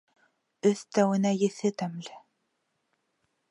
[0.69, 2.17] Өҫтәүенә, еҫе тәмле...